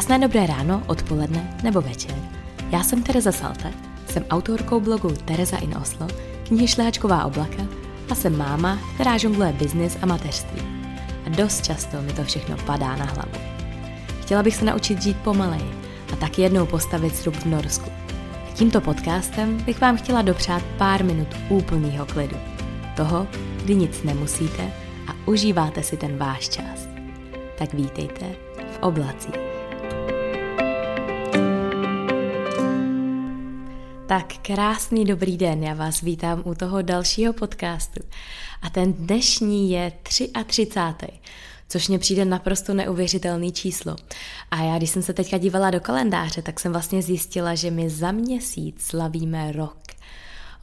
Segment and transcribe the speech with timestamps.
[0.00, 2.14] Krásné dobré ráno, odpoledne nebo večer.
[2.70, 3.72] Já jsem Tereza Salte,
[4.08, 6.08] jsem autorkou blogu Tereza in Oslo,
[6.48, 7.62] knihy Šlehačková oblaka
[8.10, 10.62] a jsem máma, která žongluje biznis a mateřství.
[11.26, 13.32] A dost často mi to všechno padá na hlavu.
[14.22, 15.70] Chtěla bych se naučit žít pomaleji
[16.12, 17.90] a tak jednou postavit srub v Norsku.
[18.50, 22.36] A tímto podcastem bych vám chtěla dopřát pár minut úplného klidu.
[22.96, 23.26] Toho,
[23.64, 24.72] kdy nic nemusíte
[25.08, 26.88] a užíváte si ten váš čas.
[27.58, 28.26] Tak vítejte
[28.72, 29.49] v oblacích.
[34.10, 38.00] Tak krásný dobrý den, já vás vítám u toho dalšího podcastu.
[38.62, 40.68] A ten dnešní je 33
[41.68, 43.96] což mě přijde naprosto neuvěřitelný číslo.
[44.50, 47.90] A já, když jsem se teďka dívala do kalendáře, tak jsem vlastně zjistila, že my
[47.90, 49.78] za měsíc slavíme rok.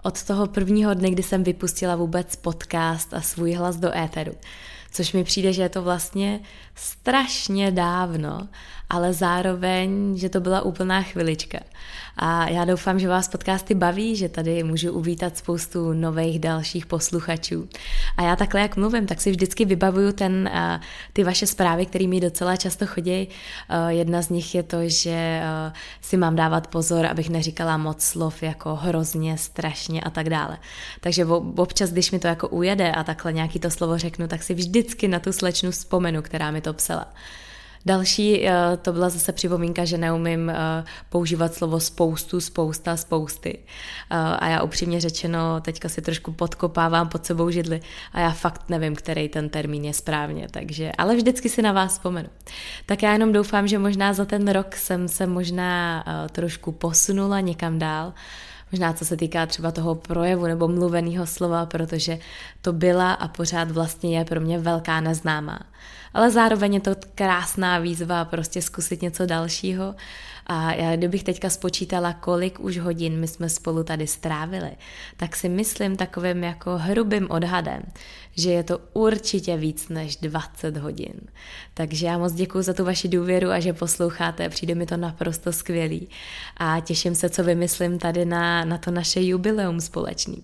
[0.03, 4.33] Od toho prvního dne, kdy jsem vypustila vůbec podcast a svůj hlas do éteru.
[4.91, 6.39] Což mi přijde, že je to vlastně
[6.78, 8.47] strašně dávno,
[8.89, 11.59] ale zároveň, že to byla úplná chvilička.
[12.19, 17.69] A já doufám, že vás podcasty baví, že tady můžu uvítat spoustu nových dalších posluchačů.
[18.17, 20.52] A já takhle, jak mluvím, tak si vždycky vybavuju ten,
[21.14, 23.28] ty vaše zprávy, které mi docela často chodí.
[23.88, 25.41] Jedna z nich je to, že
[26.02, 30.58] si mám dávat pozor, abych neříkala moc slov jako hrozně, strašně a tak dále.
[31.02, 31.25] Takže
[31.56, 35.08] občas, když mi to jako ujede a takhle nějaký to slovo řeknu, tak si vždycky
[35.08, 37.13] na tu slečnu vzpomenu, která mi to psala.
[37.87, 43.59] Další eh, to byla zase připomínka, že neumím eh, používat slovo spoustu, spousta, spousty.
[44.11, 47.81] Eh, a já upřímně řečeno teďka si trošku podkopávám pod sebou židli
[48.13, 51.91] a já fakt nevím, který ten termín je správně, takže, ale vždycky si na vás
[51.91, 52.29] vzpomenu.
[52.85, 57.79] Tak já jenom doufám, že možná za ten rok jsem se možná trošku posunula někam
[57.79, 58.13] dál,
[58.71, 62.19] možná co se týká třeba toho projevu nebo mluveného slova, protože
[62.61, 65.59] to byla a pořád vlastně je pro mě velká neznámá.
[66.13, 69.95] Ale zároveň je to krásná výzva prostě zkusit něco dalšího
[70.50, 74.72] a já kdybych teďka spočítala, kolik už hodin my jsme spolu tady strávili,
[75.18, 77.81] tak si myslím takovým jako hrubým odhadem,
[78.35, 81.13] že je to určitě víc než 20 hodin.
[81.73, 85.53] Takže já moc děkuji za tu vaši důvěru a že posloucháte, přijde mi to naprosto
[85.53, 86.09] skvělý.
[86.57, 90.44] A těším se, co vymyslím tady na, na to naše jubileum společný.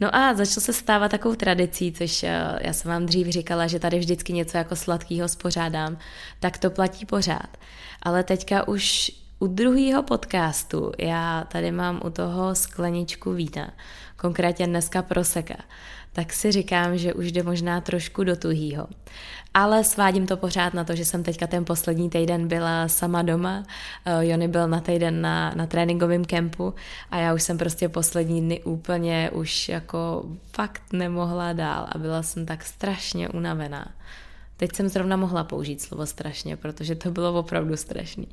[0.00, 3.78] No a začalo se stávat takovou tradicí, což eh, já jsem vám dřív říkala, že
[3.78, 5.98] tady vždycky něco jako sladkého spořádám,
[6.40, 7.56] tak to platí pořád.
[8.02, 13.70] Ale teďka už u druhého podcastu já tady mám u toho skleničku vína,
[14.16, 15.54] konkrétně dneska proseka,
[16.12, 18.86] tak si říkám, že už jde možná trošku do tuhýho.
[19.54, 23.64] Ale svádím to pořád na to, že jsem teďka ten poslední týden byla sama doma.
[24.06, 26.74] Uh, Jony byl na týden na, na tréninkovém kempu
[27.10, 32.22] a já už jsem prostě poslední dny úplně už jako fakt nemohla dál a byla
[32.22, 33.88] jsem tak strašně unavená.
[34.58, 38.28] Teď jsem zrovna mohla použít slovo strašně, protože to bylo opravdu strašný.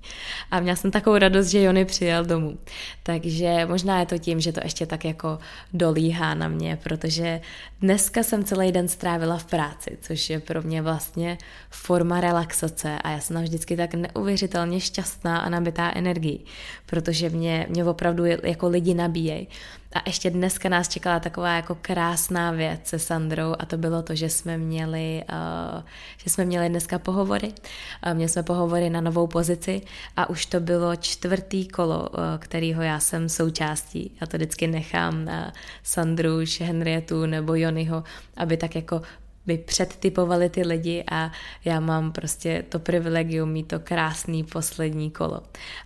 [0.52, 2.58] A měla jsem takovou radost, že Jony přijel domů.
[3.04, 5.40] Takže možná je to tím, že to ještě tak jako
[5.74, 7.42] dolíhá na mě, protože
[7.82, 11.38] dneska jsem celý den strávila v práci, což je pro mě vlastně
[11.70, 16.46] forma relaxace a já jsem vždycky tak neuvěřitelně šťastná a nabitá energií,
[16.86, 19.48] protože mě, mě opravdu jako lidi nabíjejí.
[19.96, 24.16] A ještě dneska nás čekala taková jako krásná věc se Sandrou a to bylo to,
[24.16, 25.84] že jsme měli, uh,
[26.18, 27.48] že jsme měli dneska pohovory.
[27.48, 29.82] Uh, měli jsme pohovory na novou pozici
[30.18, 34.18] a už to bylo čtvrtý kolo, uh, kterýho já jsem součástí.
[34.22, 38.04] Já to vždycky nechám na Sandru, Henrietu nebo Jonyho,
[38.38, 39.02] aby tak jako
[39.46, 41.32] by předtypovali ty lidi a
[41.66, 45.42] já mám prostě to privilegium mít to krásný poslední kolo.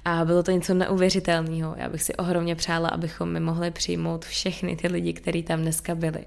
[0.05, 1.75] A bylo to něco neuvěřitelného.
[1.77, 5.95] Já bych si ohromně přála, abychom mi mohli přijmout všechny ty lidi, kteří tam dneska
[5.95, 6.25] byli,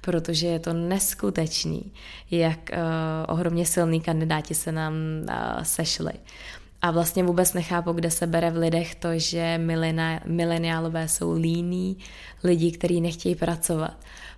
[0.00, 1.92] protože je to neskutečný,
[2.30, 2.78] jak uh,
[3.28, 6.12] ohromně silní kandidáti se nám uh, sešli.
[6.82, 9.60] A vlastně vůbec nechápu, kde se bere v lidech to, že
[10.26, 11.96] mileniálové jsou líní
[12.44, 13.96] lidi, kteří nechtějí pracovat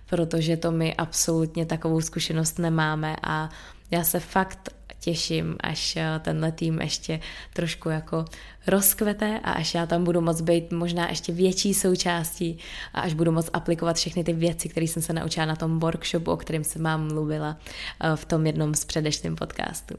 [0.09, 3.49] protože to my absolutně takovou zkušenost nemáme a
[3.91, 4.69] já se fakt
[4.99, 7.19] těším, až eh, tenhle tým ještě
[7.53, 8.25] trošku jako
[8.67, 12.57] rozkvete a až já tam budu moc být možná ještě větší součástí
[12.93, 16.31] a až budu moc aplikovat všechny ty věci, které jsem se naučila na tom workshopu,
[16.31, 17.57] o kterém jsem vám mluvila
[18.01, 19.95] eh, v tom jednom z předešlým podcastu.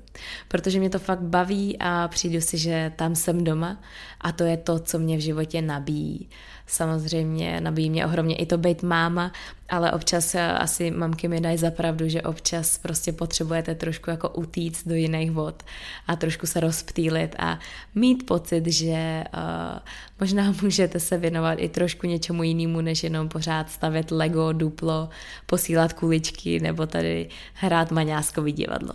[0.49, 3.81] Protože mě to fakt baví a přijdu si, že tam jsem doma
[4.21, 6.29] a to je to, co mě v životě nabíjí.
[6.67, 9.33] Samozřejmě nabíjí mě ohromně i to být máma,
[9.69, 14.89] ale občas eh, asi mamky mi dají zapravdu, že občas prostě potřebujete trošku jako utíct
[14.89, 15.63] do jiných vod
[16.07, 17.59] a trošku se rozptýlit a
[17.95, 19.79] mít pocit, že uh,
[20.21, 25.09] možná můžete se věnovat i trošku něčemu jinému, než jenom pořád stavět Lego, duplo,
[25.47, 28.93] posílat kuličky nebo tady hrát maňáskový divadlo.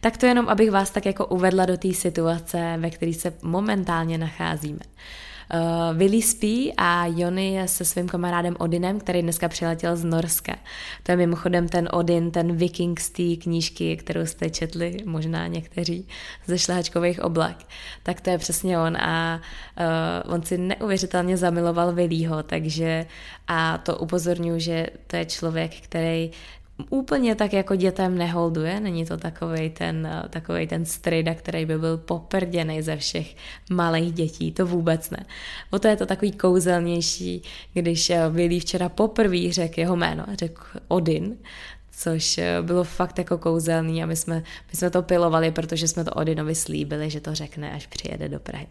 [0.00, 4.18] Tak to jenom, abych vás tak jako uvedla do té situace, ve které se momentálně
[4.18, 4.80] nacházíme.
[4.84, 4.92] Uh,
[5.94, 10.56] Willy spí a Jony je se svým kamarádem Odinem, který dneska přiletěl z Norska.
[11.02, 16.08] To je mimochodem ten Odin, ten viking z té knížky, kterou jste četli, možná někteří,
[16.46, 17.56] ze šlehačkových oblak.
[18.02, 19.40] Tak to je přesně on a
[20.26, 23.06] uh, on si neuvěřitelně zamiloval Willího, takže
[23.48, 26.30] a to upozorňuji, že to je člověk, který
[26.90, 31.78] úplně tak jako dětem neholduje, není to takový ten, eh, takovej ten strejda, který by
[31.78, 33.36] byl poprděný ze všech
[33.70, 35.26] malých dětí, to vůbec ne.
[35.70, 37.42] O to je to takový kouzelnější,
[37.74, 41.36] když Willy včera poprvé řekl jeho jméno, řekl Odin,
[41.96, 44.34] což eh, bylo fakt jako kouzelný a my jsme,
[44.72, 48.40] my jsme to pilovali, protože jsme to Odinovi slíbili, že to řekne, až přijede do
[48.40, 48.66] Prahy.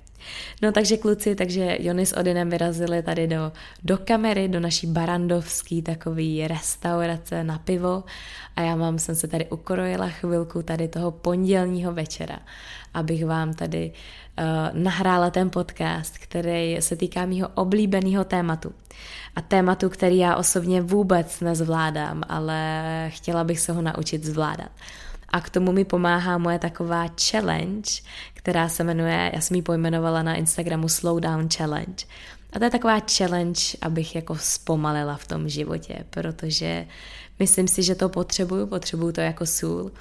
[0.62, 3.52] No takže kluci, takže Jony s Odinem vyrazili tady do,
[3.84, 8.04] do kamery, do naší barandovský takový restaurace na pivo
[8.56, 12.40] a já vám jsem se tady ukrojila chvilku tady toho pondělního večera,
[12.94, 14.23] abych vám tady uh,
[14.74, 18.74] nahrála ten podcast, který se týká mýho oblíbeného tématu.
[19.36, 24.70] A tématu, který já osobně vůbec nezvládám, ale chtěla bych se ho naučit zvládat.
[25.30, 27.92] A k tomu mi pomáhá moje taková challenge,
[28.34, 32.06] která se jmenuje, já jsem ji pojmenovala na Instagramu Slowdown Challenge.
[32.54, 36.88] A to je taková challenge, abych jako zpomalila v tom životě, protože
[37.40, 39.92] myslím si, že to potřebuju, potřebuju to jako sůl.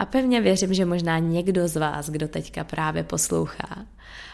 [0.00, 3.84] A pevně věřím, že možná někdo z vás, kdo teďka právě poslouchá,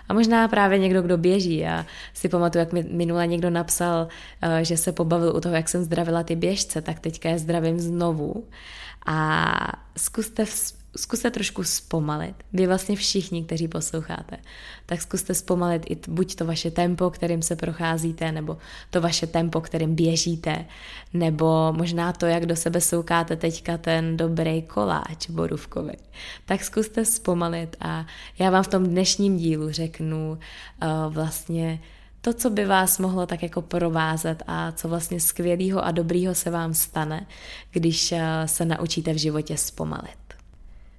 [0.08, 1.66] a možná právě někdo, kdo běží.
[1.66, 4.08] A si pamatuju, jak mi minule někdo napsal,
[4.42, 7.80] eh, že se pobavil u toho, jak jsem zdravila ty běžce, tak teďka je zdravím
[7.80, 8.44] znovu.
[9.06, 10.46] A zkuste
[10.96, 12.34] zkuste trošku zpomalit.
[12.52, 14.36] Vy vlastně všichni, kteří posloucháte,
[14.86, 18.56] tak zkuste zpomalit i buď to vaše tempo, kterým se procházíte, nebo
[18.90, 20.64] to vaše tempo, kterým běžíte,
[21.14, 25.96] nebo možná to, jak do sebe soukáte teďka ten dobrý koláč borůvkový.
[26.46, 28.06] Tak zkuste zpomalit a
[28.38, 30.38] já vám v tom dnešním dílu řeknu
[30.82, 31.80] uh, vlastně
[32.20, 36.50] to, co by vás mohlo tak jako provázet a co vlastně skvělého a dobrýho se
[36.50, 37.26] vám stane,
[37.70, 40.25] když uh, se naučíte v životě zpomalit.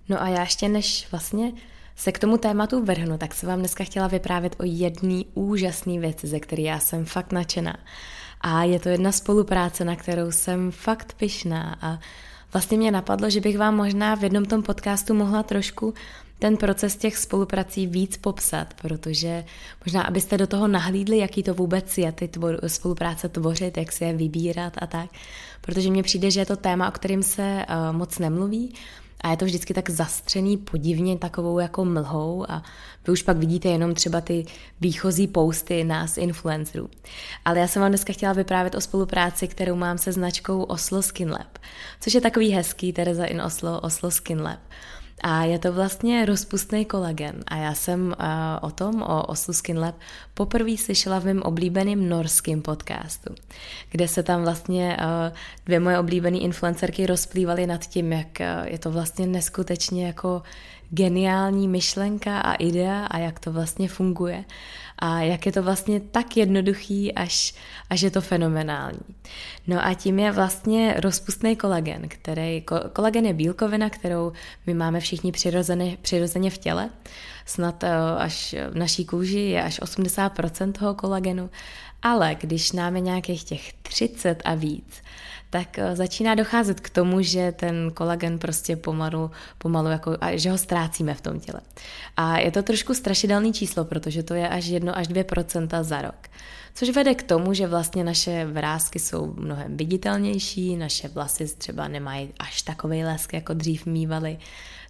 [0.10, 1.52] No a já ještě než vlastně
[1.96, 6.28] se k tomu tématu vrhnu, tak se vám dneska chtěla vyprávět o jedné úžasné věci,
[6.28, 7.78] ze které já jsem fakt nadšená.
[8.42, 11.78] A je to jedna spolupráce, na kterou jsem fakt pyšná.
[11.82, 12.00] A
[12.54, 15.94] vlastně mě napadlo, že bych vám možná v jednom tom podcastu mohla trošku
[16.40, 19.44] ten proces těch spoluprací víc popsat, protože
[19.86, 24.04] možná, abyste do toho nahlídli, jaký to vůbec je, ty tvor, spolupráce tvořit, jak si
[24.04, 25.10] je vybírat a tak,
[25.62, 28.74] protože mně přijde, že je to téma, o kterém se uh, moc nemluví,
[29.22, 32.64] a je to vždycky tak zastřený podivně takovou jako mlhou a
[33.08, 34.46] vy už pak vidíte jenom třeba ty
[34.82, 36.90] výchozí posty nás influencerů.
[37.46, 41.32] Ale já jsem vám dneska chtěla vyprávět o spolupráci, kterou mám se značkou Oslo Skin
[41.32, 41.58] Lab,
[42.02, 44.60] což je takový hezký Tereza in Oslo, Oslo Skin Lab.
[45.22, 47.44] A je to vlastně rozpustný kolagen.
[47.48, 48.14] A já jsem uh,
[48.62, 49.96] o tom, o Oslo Skin Lab,
[50.34, 53.36] poprvé slyšela v mém oblíbeném norském podcastu,
[53.92, 58.80] kde se tam vlastně uh, dvě moje oblíbené influencerky rozplývaly nad tím, jak uh, je
[58.80, 60.42] to vlastně neskutečně jako
[60.90, 64.46] geniální myšlenka a idea a jak to vlastně funguje
[65.00, 67.54] a jak je to vlastně tak jednoduchý, až,
[67.90, 69.00] až je to fenomenální.
[69.68, 72.64] No a tím je vlastně rozpustný kolagen, který,
[72.94, 74.32] kolagen je bílkovina, kterou
[74.66, 76.90] my máme všichni přirozeně, přirozeně v těle,
[77.46, 81.50] snad eh, až v naší kůži je až 80% toho kolagenu,
[82.02, 85.02] ale když nám je nějakých těch 30 a víc,
[85.50, 90.52] tak eh, začíná docházet k tomu, že ten kolagen prostě pomalu, pomalu jako, a že
[90.52, 91.62] ho ztrácíme v tom těle.
[92.18, 96.28] A je to trošku strašidelný číslo, protože to je až 1 až 2% za rok.
[96.78, 102.30] Což vede k tomu, že vlastně naše vrázky jsou mnohem viditelnější, naše vlasy třeba nemají
[102.40, 104.38] až takový lesk, jako dřív mývaly.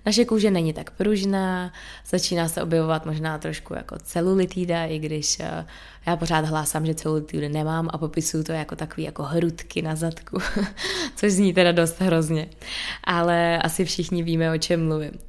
[0.06, 1.74] Naše kůže není tak pružná,
[2.06, 5.65] začíná se objevovat možná trošku jako celulitída, i když eh,
[6.06, 10.38] já pořád hlásám, že celulitidu nemám a popisuju to jako takový jako hrudky na zadku,
[11.15, 12.50] což zní teda dost hrozně,
[13.03, 15.20] ale asi všichni víme, o čem mluvím.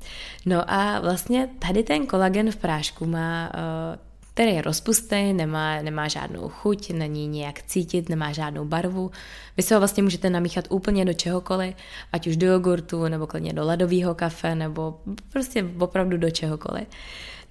[0.47, 4.08] No a vlastně tady ten kolagen v prášku má uh,
[4.39, 9.11] který je rozpustný, nemá, nemá žádnou chuť, není nějak cítit, nemá žádnou barvu.
[9.57, 11.75] Vy se ho vlastně můžete namíchat úplně do čehokoliv,
[12.13, 15.01] ať už do jogurtu, nebo klidně do ledového kafe, nebo
[15.33, 16.89] prostě opravdu do čehokoliv.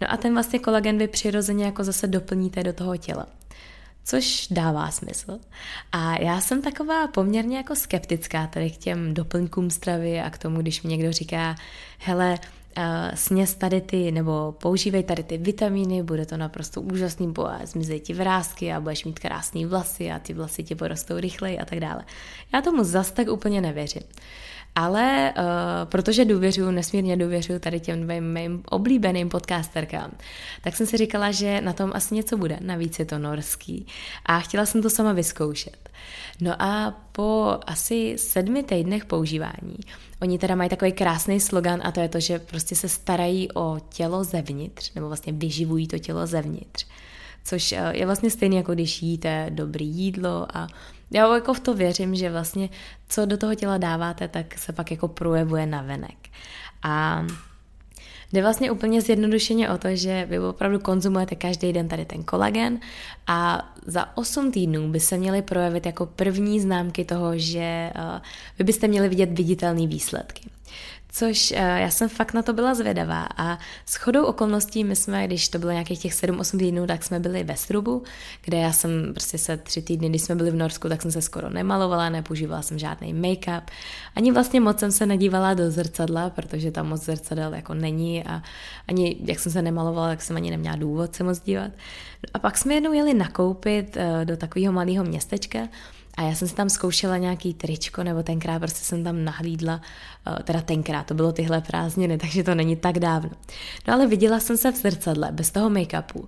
[0.01, 3.25] No a ten vlastně kolagen vy přirozeně jako zase doplníte do toho těla
[4.05, 5.39] což dává smysl.
[5.91, 10.61] A já jsem taková poměrně jako skeptická tady k těm doplňkům stravy a k tomu,
[10.61, 11.55] když mi někdo říká,
[11.97, 12.39] hele,
[13.13, 18.13] sněz tady ty, nebo používej tady ty vitamíny, bude to naprosto úžasný, bo zmizí ti
[18.13, 22.03] vrázky a budeš mít krásný vlasy a ty vlasy ti porostou rychleji a tak dále.
[22.53, 24.03] Já tomu zas tak úplně nevěřím.
[24.79, 25.43] Ale uh,
[25.89, 30.11] protože důvěřuji, nesmírně důvěřuji tady těm dvě mým oblíbeným podcasterkám,
[30.61, 32.57] tak jsem si říkala, že na tom asi něco bude.
[32.61, 33.87] Navíc je to norský.
[34.25, 35.89] A chtěla jsem to sama vyzkoušet.
[36.41, 39.77] No a po asi sedmi týdnech používání,
[40.21, 43.77] oni teda mají takový krásný slogan a to je to, že prostě se starají o
[43.89, 46.85] tělo zevnitř, nebo vlastně vyživují to tělo zevnitř
[47.47, 50.67] což eh, je vlastně stejné, jako když jíte dobrý jídlo a
[51.11, 52.69] já jako v to věřím, že vlastně
[53.09, 56.17] co do toho těla dáváte, tak se pak jako projevuje na venek.
[56.83, 57.25] A
[58.33, 62.79] Jde vlastně úplně zjednodušeně o to, že vy opravdu konzumujete každý den tady ten kolagen
[63.27, 68.21] a za 8 týdnů by se měly projevit jako první známky toho, že eh,
[68.59, 70.49] vy byste měli vidět viditelné výsledky
[71.17, 75.27] což uh, já jsem fakt na to byla zvědavá a s chodou okolností my jsme,
[75.27, 78.03] když to bylo nějakých těch 7-8 týdnů, tak jsme byli ve Strubu,
[78.45, 81.21] kde já jsem prostě se tři týdny, když jsme byli v Norsku, tak jsem se
[81.21, 83.61] skoro nemalovala, nepoužívala jsem žádný make-up,
[84.15, 88.41] ani vlastně moc jsem se nedívala do zrcadla, protože tam moc zrcadel jako není a
[88.87, 91.71] ani jak jsem se nemalovala, tak jsem ani neměla důvod se moc dívat.
[92.33, 95.59] A pak jsme jednou jeli nakoupit uh, do takového malého městečka,
[96.17, 99.81] a já jsem si tam zkoušela nějaký tričko, nebo tenkrát prostě jsem tam nahlídla,
[100.27, 103.29] eh, teda tenkrát, to bylo tyhle prázdniny, takže to není tak dávno.
[103.87, 106.27] No ale viděla jsem se v zrcadle, bez toho make-upu.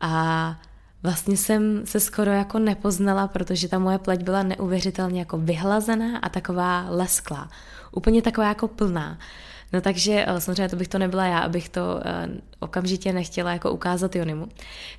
[0.00, 0.54] A
[1.02, 6.28] vlastně jsem se skoro jako nepoznala, protože ta moje pleť byla neuvěřitelně jako vyhlazená a
[6.28, 7.48] taková lesklá.
[7.92, 9.18] Úplně taková jako plná.
[9.72, 12.28] No takže eh, samozřejmě to bych to nebyla já, abych to eh,
[12.60, 14.48] okamžitě nechtěla jako ukázat Jonimu,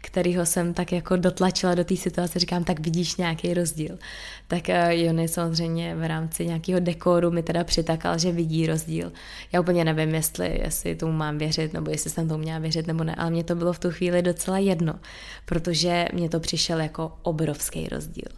[0.01, 3.97] kterýho jsem tak jako dotlačila do té situace, říkám, tak vidíš nějaký rozdíl.
[4.47, 9.11] Tak eh, Jony samozřejmě v rámci nějakého dekoru mi teda přitakal, že vidí rozdíl.
[9.51, 13.03] Já úplně nevím, jestli, jestli tomu mám věřit, nebo jestli jsem tomu měla věřit, nebo
[13.03, 14.93] ne, ale mě to bylo v tu chvíli docela jedno,
[15.45, 18.29] protože mě to přišel jako obrovský rozdíl.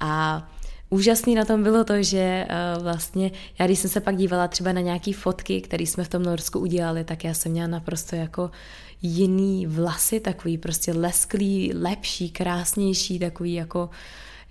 [0.00, 0.42] A
[0.92, 2.46] Úžasný na tom bylo to, že
[2.76, 6.08] uh, vlastně já když jsem se pak dívala třeba na nějaké fotky, které jsme v
[6.08, 8.50] tom Norsku udělali, tak já jsem měla naprosto jako
[9.02, 13.90] jiný vlasy, takový prostě lesklý, lepší, krásnější, takový jako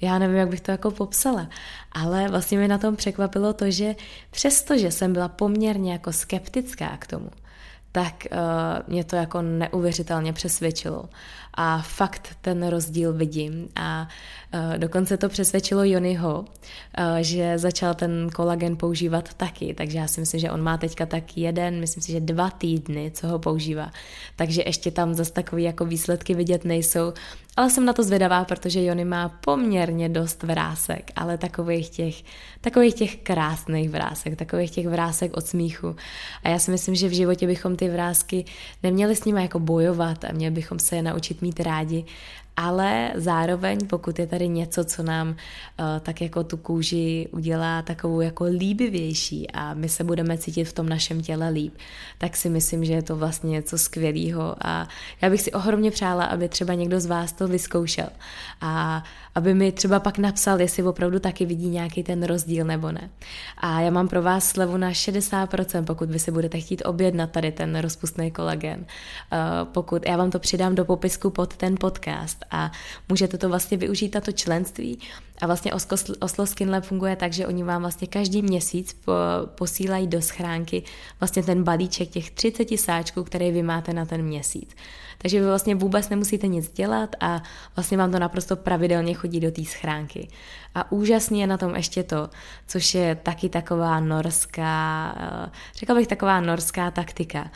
[0.01, 1.49] já nevím, jak bych to jako popsala,
[1.91, 3.95] ale vlastně mi na tom překvapilo to, že
[4.31, 7.29] přestože jsem byla poměrně jako skeptická k tomu,
[7.91, 8.37] tak uh,
[8.87, 11.09] mě to jako neuvěřitelně přesvědčilo.
[11.53, 13.69] A fakt ten rozdíl vidím.
[13.75, 14.07] A
[14.77, 16.45] dokonce to přesvědčilo Jonyho, uh,
[17.21, 19.73] že začal ten kolagen používat taky.
[19.73, 23.11] Takže já si myslím, že on má teďka tak jeden, myslím si, že dva týdny,
[23.13, 23.91] co ho používá.
[24.35, 27.13] Takže ještě tam zase takový jako výsledky vidět nejsou.
[27.57, 32.23] Ale jsem na to zvědavá, protože Jony má poměrně dost vrásek, ale takových těch,
[32.61, 35.95] takových těch krásných vrásek, takových těch vrásek od smíchu.
[36.43, 38.45] A já si myslím, že v životě bychom ty vrázky
[38.83, 42.05] neměli s nimi jako bojovat a měli bychom se je naučit mít rádi
[42.57, 45.35] ale zároveň, pokud je tady něco, co nám uh,
[45.99, 50.89] tak jako tu kůži udělá takovou jako líbivější a my se budeme cítit v tom
[50.89, 51.73] našem těle líp,
[52.17, 54.87] tak si myslím, že je to vlastně něco skvělého a
[55.21, 58.09] já bych si ohromně přála, aby třeba někdo z vás to vyzkoušel.
[58.61, 59.03] A
[59.35, 63.09] aby mi třeba pak napsal, jestli opravdu taky vidí nějaký ten rozdíl nebo ne.
[63.57, 67.51] A já mám pro vás slevu na 60%, pokud vy si budete chtít objednat tady
[67.51, 68.79] ten rozpustný kolagen.
[68.79, 72.71] Uh, pokud já vám to přidám do popisku pod ten podcast a
[73.09, 74.99] můžete to vlastně využít tato členství
[75.41, 75.71] a vlastně
[76.19, 79.13] Oslo Skin Lab funguje tak, že oni vám vlastně každý měsíc po,
[79.45, 80.83] posílají do schránky
[81.19, 84.75] vlastně ten balíček těch 30 sáčků, které vy máte na ten měsíc.
[85.17, 87.43] Takže vy vlastně vůbec nemusíte nic dělat a
[87.75, 90.27] vlastně vám to naprosto pravidelně chodí do té schránky.
[90.75, 92.29] A úžasný je na tom ještě to,
[92.67, 97.51] což je taky taková norská, eh, řekla bych taková norská taktika.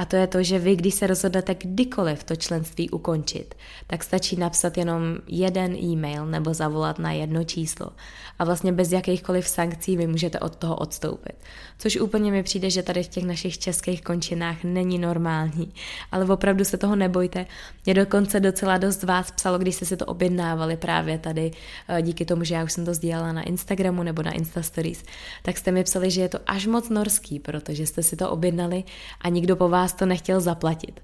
[0.00, 3.54] A to je to, že vy, když se rozhodnete kdykoliv to členství ukončit,
[3.86, 7.90] tak stačí napsat jenom jeden e-mail nebo zavolat na jedno číslo.
[8.38, 11.34] A vlastně bez jakýchkoliv sankcí vy můžete od toho odstoupit.
[11.78, 15.72] Což úplně mi přijde, že tady v těch našich českých končinách není normální.
[16.12, 17.46] Ale opravdu se toho nebojte.
[17.84, 21.50] Mě dokonce docela dost vás psalo, když jste si to objednávali právě tady,
[21.88, 25.04] eh, díky tomu, že já už jsem to sdílela na Instagramu nebo na Instastories,
[25.42, 28.84] tak jste mi psali, že je to až moc norský, protože jste si to objednali
[29.20, 31.00] a nikdo po vás to nechtěl zaplatit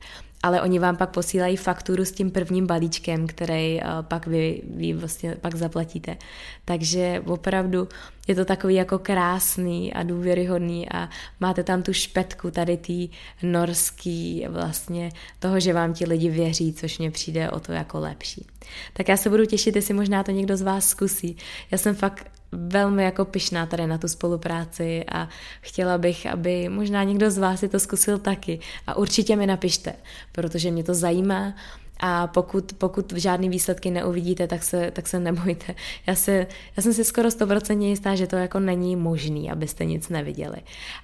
[0.46, 4.92] ale oni vám pak posílají fakturu s tím prvním balíčkem, který uh, pak vy, vy
[4.92, 6.16] vlastně pak zaplatíte.
[6.64, 7.88] Takže opravdu
[8.28, 11.08] je to takový jako krásný a důvěryhodný a
[11.40, 13.08] máte tam tu špetku tady tý
[13.42, 18.46] norský vlastně toho, že vám ti lidi věří, což mě přijde o to jako lepší.
[18.92, 21.36] Tak já se budu těšit, jestli možná to někdo z vás zkusí.
[21.70, 25.28] Já jsem fakt velmi jako pyšná tady na tu spolupráci a
[25.60, 28.60] chtěla bych, aby možná někdo z vás si to zkusil taky.
[28.86, 29.92] A určitě mi napište,
[30.32, 31.54] protože mě to zajímá
[32.00, 35.74] A pokud, pokud žádný výsledky neuvidíte, tak se, tak se nebojte.
[36.06, 40.08] Já, se, já jsem si skoro 100% jistá, že to jako není možný, abyste nic
[40.08, 40.56] neviděli.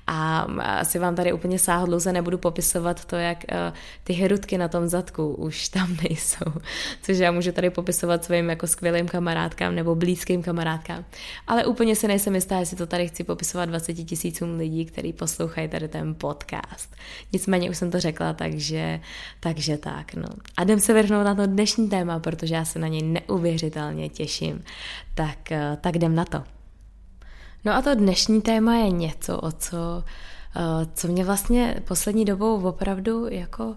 [0.06, 4.88] A asi vám tady úplně sáhodlouze nebudu popisovat to, jak uh, ty hrudky na tom
[4.88, 6.52] zadku už tam nejsou.
[7.02, 11.04] Což já můžu tady popisovat svým jako skvělým kamarádkám nebo blízkým kamarádkám.
[11.46, 15.68] Ale úplně si nejsem jistá, jestli to tady chci popisovat 20 tisícům lidí, kteří poslouchají
[15.68, 16.96] tady ten podcast.
[17.32, 19.00] Nicméně už jsem to řekla, takže,
[19.40, 20.14] takže tak.
[20.14, 20.28] No.
[20.56, 24.64] A jdem se vrhnout na to dnešní téma, protože já se na něj neuvěřitelně těším.
[25.14, 26.42] Tak, eh, tak jdem na to.
[27.64, 30.04] No a to dnešní téma je něco, o co,
[30.56, 33.76] eh, co mě vlastně poslední dobou opravdu jako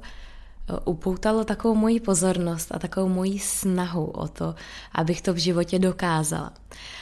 [0.69, 4.55] eh, upoutalo takovou moji pozornost a takovou moji snahu o to,
[4.91, 6.53] abych to v životě dokázala.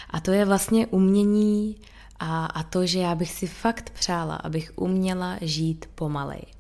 [0.10, 1.76] A to je vlastně umění
[2.20, 6.53] a, a to, že já bych si fakt přála, abych uměla žít pomalej.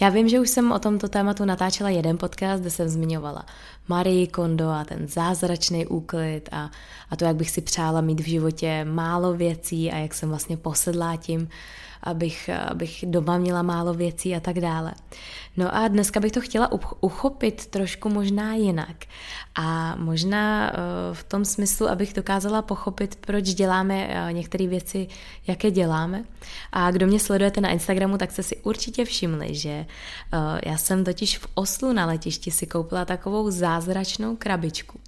[0.00, 3.46] Já vím, že už jsem o tomto tématu natáčela jeden podcast, kde jsem zmiňovala
[3.88, 6.70] Marie Kondo a ten zázračný úklid a,
[7.10, 10.56] a to, jak bych si přála mít v životě málo věcí a jak jsem vlastně
[10.56, 11.48] posedlá tím,
[12.06, 14.92] abych, abych doma měla málo věcí a tak dále.
[15.56, 16.70] No a dneska bych to chtěla
[17.00, 18.96] uchopit trošku možná jinak.
[19.54, 20.74] A možná eh,
[21.12, 25.08] v tom smyslu, abych dokázala pochopit, proč děláme eh, některé věci,
[25.46, 26.24] jaké děláme.
[26.72, 29.86] A kdo mě sledujete na Instagramu, tak jste si určitě všimli, že eh,
[30.66, 35.00] já jsem totiž v Oslu na letišti si koupila takovou zázračnou krabičku.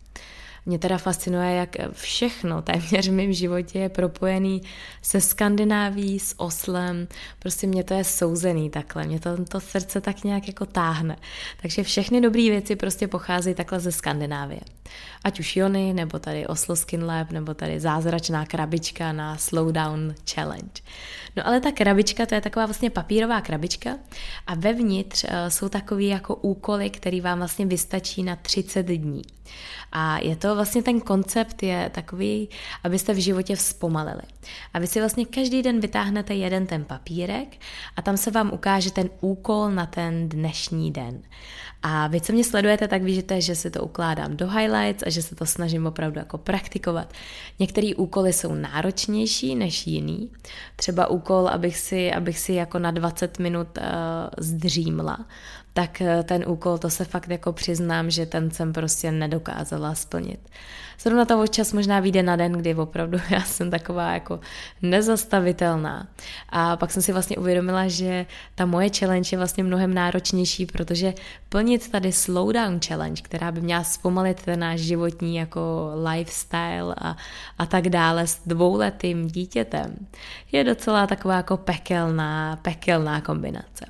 [0.68, 4.62] Mě teda fascinuje, jak všechno téměř v mém životě je propojený
[5.02, 7.08] se Skandináví, s Oslem,
[7.38, 11.16] prostě mě to je souzený takhle, mě to, to srdce tak nějak jako táhne.
[11.62, 14.60] Takže všechny dobré věci prostě pochází takhle ze Skandinávie.
[15.24, 20.82] Ať už Jony, nebo tady Oslo Skin Lab, nebo tady zázračná krabička na Slowdown Challenge.
[21.36, 23.90] No ale ta krabička, to je taková vlastně papírová krabička
[24.46, 29.22] a vevnitř uh, jsou takové jako úkoly, který vám vlastně vystačí na 30 dní.
[29.92, 32.48] A je to vlastně ten koncept je takový,
[32.84, 34.22] abyste v životě vzpomalili.
[34.74, 37.56] A vy si vlastně každý den vytáhnete jeden ten papírek
[37.96, 41.22] a tam se vám ukáže ten úkol na ten dnešní den.
[41.82, 45.22] A vy, co mě sledujete, tak víte, že si to ukládám do highlights a že
[45.22, 47.12] se to snažím opravdu jako praktikovat.
[47.58, 50.30] Některé úkoly jsou náročnější než jiný.
[50.76, 53.84] Třeba úkol, abych si, abych si jako na 20 minut uh,
[54.38, 55.26] zdřímla
[55.72, 60.40] tak eh, ten úkol, to se fakt jako přiznám, že ten jsem prostě nedokázala splnit.
[61.00, 64.40] Zrovna to čas možná vyjde na den, kdy opravdu já jsem taková jako
[64.82, 66.08] nezastavitelná.
[66.48, 71.14] A pak jsem si vlastně uvědomila, že ta moje challenge je vlastně mnohem náročnější, protože
[71.48, 77.16] plnit tady slowdown challenge, která by měla zpomalit ten náš životní jako lifestyle a,
[77.58, 80.06] a tak dále s dvouletým dítětem,
[80.52, 83.86] je docela taková jako pekelná, pekelná kombinace.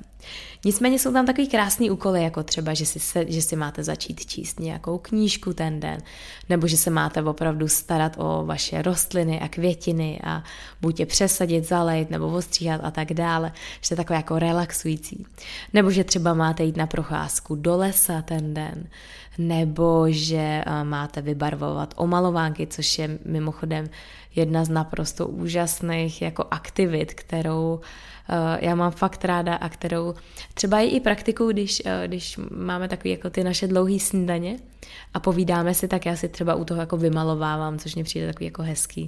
[0.65, 4.25] Nicméně jsou tam takový krásný úkoly, jako třeba, že si, se, že si máte začít
[4.25, 6.01] číst nějakou knížku ten den,
[6.49, 10.43] nebo že se máte opravdu starat o vaše rostliny a květiny a
[10.81, 15.25] buď je přesadit, zalejt nebo ostříhat a tak dále, že to je takové jako relaxující.
[15.73, 18.87] Nebo že třeba máte jít na procházku do lesa ten den,
[19.37, 23.89] nebo že máte vybarvovat omalovánky, což je mimochodem
[24.35, 27.79] jedna z naprosto úžasných jako aktivit, kterou
[28.29, 30.13] Eh, já mám fakt ráda a kterou
[30.59, 34.59] třeba i praktiku, když, eh, když máme takový jako ty naše dlouhé snídaně
[35.13, 38.45] a povídáme si, tak já si třeba u toho jako vymalovávám, což mě přijde takový
[38.45, 39.05] jako hezký.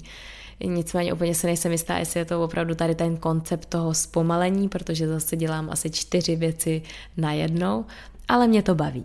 [0.63, 5.07] Nicméně úplně se nejsem jistá, jestli je to opravdu tady ten koncept toho zpomalení, protože
[5.07, 6.81] zase dělám asi čtyři věci
[7.17, 7.85] na jednou,
[8.27, 9.03] ale mě to baví.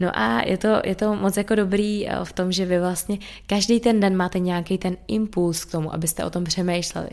[0.00, 3.18] No a je to, je to moc jako dobrý eh, v tom, že vy vlastně
[3.46, 7.10] každý ten den máte nějaký ten impuls k tomu, abyste o tom přemýšleli.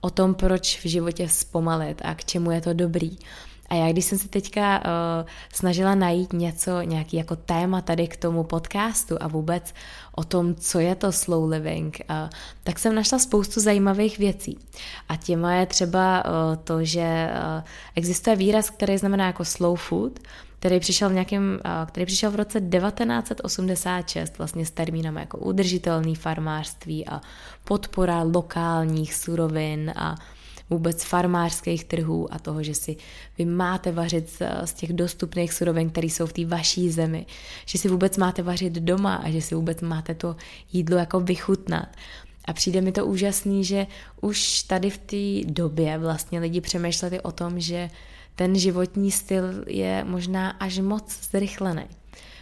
[0.00, 3.10] O tom, proč v životě zpomalit a k čemu je to dobrý.
[3.68, 8.16] A já, když jsem si teďka uh, snažila najít něco, nějaký jako téma tady k
[8.16, 9.74] tomu podcastu a vůbec
[10.14, 12.16] o tom, co je to slow living, uh,
[12.64, 14.58] tak jsem našla spoustu zajímavých věcí.
[15.08, 20.18] A těma je třeba uh, to, že uh, existuje výraz, který znamená jako slow food,
[20.58, 27.06] který přišel v, nějakém, který přišel v roce 1986 vlastně s termínem jako udržitelný farmářství
[27.06, 27.20] a
[27.64, 30.14] podpora lokálních surovin a
[30.70, 32.96] vůbec farmářských trhů a toho, že si
[33.38, 37.26] vy máte vařit z, z těch dostupných surovin, které jsou v té vaší zemi,
[37.66, 40.36] že si vůbec máte vařit doma a že si vůbec máte to
[40.72, 41.88] jídlo jako vychutnat.
[42.44, 43.86] A přijde mi to úžasný, že
[44.20, 47.90] už tady v té době vlastně lidi přemýšleli o tom, že
[48.34, 51.84] ten životní styl je možná až moc zrychlený.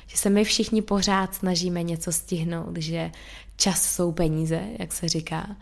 [0.07, 3.11] Že se my všichni pořád snažíme něco stihnout, že
[3.57, 5.57] čas jsou peníze, jak se říká,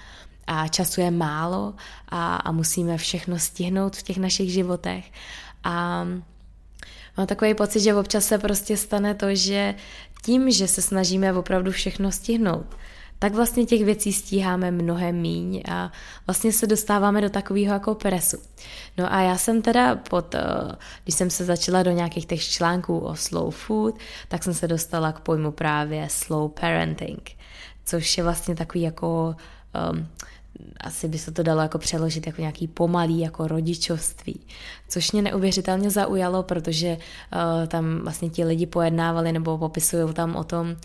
[0.46, 1.74] a času je málo
[2.08, 5.12] a, a musíme všechno stihnout v těch našich životech.
[5.64, 6.06] A
[7.16, 9.74] Mám takový pocit, že občas se prostě stane to, že
[10.22, 12.66] tím, že se snažíme opravdu všechno stihnout,
[13.18, 15.92] tak vlastně těch věcí stíháme mnohem míň a
[16.26, 18.36] vlastně se dostáváme do takového jako presu.
[18.98, 20.42] No a já jsem teda pod, eh,
[21.04, 23.94] když jsem se začala do nějakých těch článků o slow food,
[24.28, 27.30] tak jsem se dostala k pojmu právě slow parenting,
[27.84, 29.36] což je vlastně takový jako
[29.92, 30.08] um,
[30.80, 34.40] asi by se to dalo jako přeložit jako nějaký pomalý jako rodičovství,
[34.88, 40.44] což mě neuvěřitelně zaujalo, protože uh, tam vlastně ti lidi pojednávali nebo popisují tam o
[40.44, 40.76] tom,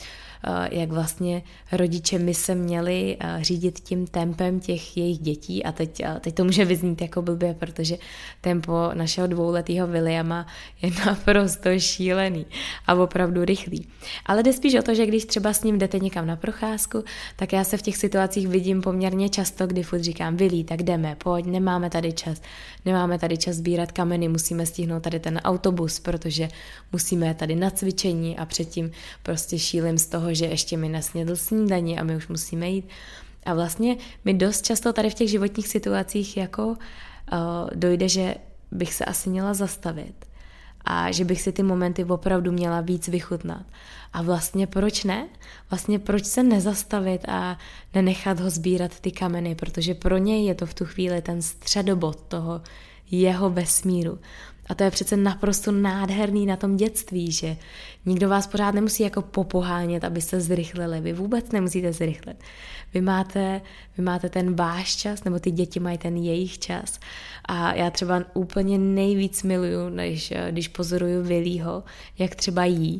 [0.71, 5.99] jak vlastně rodiče my se měli eh, řídit tím tempem těch jejich dětí a teď,
[5.99, 7.97] eh, teď to může vyznít jako blbě, protože
[8.41, 10.47] tempo našeho dvouletého Williama
[10.81, 12.45] je naprosto šílený
[12.87, 13.87] a opravdu rychlý.
[14.25, 17.03] Ale jde spíš o to, že když třeba s ním jdete někam na procházku,
[17.35, 21.15] tak já se v těch situacích vidím poměrně často, kdy furt říkám, Vili, tak jdeme,
[21.15, 22.41] pojď, nemáme tady čas,
[22.85, 26.49] nemáme tady čas sbírat kameny, musíme stihnout tady ten autobus, protože
[26.91, 28.91] musíme tady na cvičení a předtím
[29.23, 32.87] prostě šílim z toho, že ještě mi nesnědl snídaní a my už musíme jít.
[33.45, 36.75] A vlastně mi dost často tady v těch životních situacích jako uh,
[37.75, 38.35] dojde, že
[38.71, 40.25] bych se asi měla zastavit
[40.85, 43.65] a že bych si ty momenty opravdu měla víc vychutnat.
[44.13, 45.27] A vlastně proč ne?
[45.69, 47.57] Vlastně proč se nezastavit a
[47.95, 52.19] nenechat ho sbírat ty kameny, protože pro něj je to v tu chvíli ten středobod
[52.27, 52.61] toho
[53.11, 54.19] jeho vesmíru.
[54.69, 57.57] A to je přece naprosto nádherný na tom dětství, že
[58.05, 61.01] nikdo vás pořád nemusí jako popohánět, abyste zrychlili.
[61.01, 62.37] Vy vůbec nemusíte zrychlit.
[62.93, 63.61] Vy máte,
[63.97, 66.99] vy máte ten váš čas, nebo ty děti mají ten jejich čas.
[67.45, 71.83] A já třeba úplně nejvíc miluju, než když pozoruju Vilího,
[72.17, 72.97] jak třeba jí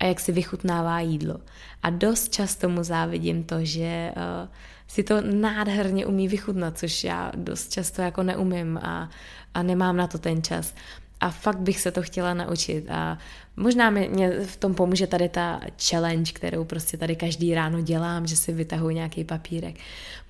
[0.00, 1.40] a jak si vychutnává jídlo.
[1.82, 4.48] A dost často mu závidím to, že uh,
[4.86, 9.10] si to nádherně umí vychutnat, což já dost často jako neumím a,
[9.54, 10.74] a nemám na to ten čas
[11.20, 13.18] a fakt bych se to chtěla naučit a
[13.56, 18.26] možná mi, mě v tom pomůže tady ta challenge, kterou prostě tady každý ráno dělám,
[18.26, 19.74] že si vytahuji nějaký papírek.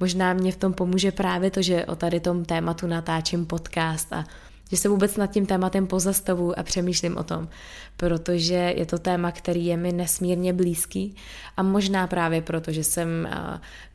[0.00, 4.24] Možná mě v tom pomůže právě to, že o tady tom tématu natáčím podcast a
[4.70, 7.48] že se vůbec nad tím tématem pozastavu a přemýšlím o tom,
[7.96, 11.16] protože je to téma, který je mi nesmírně blízký
[11.56, 13.28] a možná právě proto, že jsem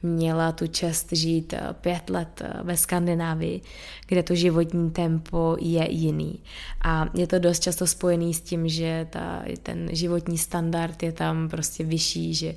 [0.04, 3.62] měla tu čest žít pět let ve Skandinávii,
[4.08, 6.40] kde to životní tempo je jiný.
[6.82, 11.50] A je to dost často spojený s tím, že ta, ten životní standard je tam
[11.50, 12.56] prostě vyšší, že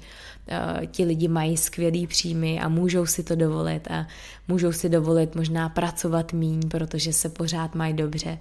[0.90, 4.06] ti lidi mají skvělý příjmy a můžou si to dovolit a
[4.48, 8.38] můžou si dovolit možná pracovat míň, protože se pořád mají dobře.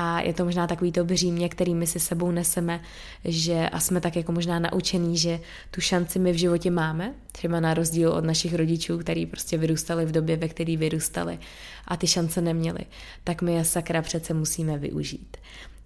[0.00, 2.80] A je to možná takový to břímě, který my si sebou neseme,
[3.24, 7.60] že a jsme tak jako možná naučený, že tu šanci my v životě máme, třeba
[7.60, 11.38] na rozdíl od našich rodičů, který prostě vyrůstali v době, ve které vyrůstali
[11.86, 12.80] a ty šance neměli,
[13.24, 15.36] tak my je sakra přece musíme využít.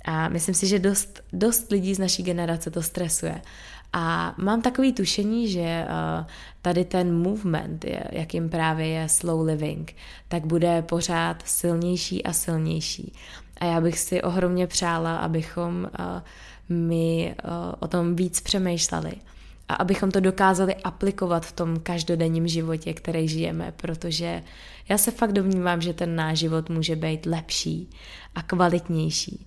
[0.05, 3.43] A myslím si, že dost, dost lidí z naší generace to stresuje.
[3.93, 6.27] A mám takový tušení, že uh,
[6.63, 9.97] tady ten movement, jakým právě je slow living,
[10.29, 13.13] tak bude pořád silnější a silnější.
[13.61, 16.23] A já bych si ohromně přála, abychom uh,
[16.69, 17.51] my uh,
[17.81, 19.13] o tom víc přemýšleli
[19.69, 24.43] a abychom to dokázali aplikovat v tom každodenním životě, který žijeme, protože
[24.89, 27.91] já se fakt domnívám, že ten náš život může být lepší
[28.35, 29.47] a kvalitnější.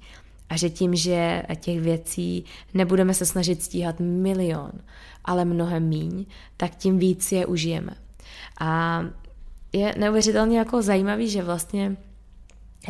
[0.50, 4.72] A že tím, že těch věcí nebudeme se snažit stíhat milion,
[5.26, 6.26] ale mnohem míň,
[6.58, 7.92] tak tím víc je užijeme.
[8.60, 9.02] A
[9.74, 11.98] je neuvěřitelně jako zajímavý, že vlastně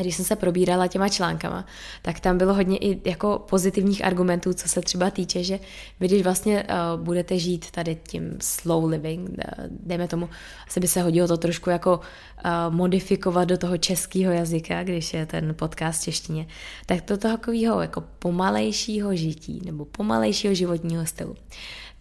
[0.02, 1.66] když jsem se probírala těma článkama,
[2.02, 5.60] tak tam bylo hodně i jako pozitivních argumentů, co se třeba týče, že
[6.00, 9.36] vy když vlastně uh, budete žít tady tím slow living, uh,
[9.70, 10.30] dejme tomu,
[10.68, 15.26] asi by se hodilo to trošku jako uh, modifikovat do toho českého jazyka, když je
[15.26, 16.48] ten podcast v češtině,
[16.86, 21.36] tak to takového jako pomalejšího žití nebo pomalejšího životního stylu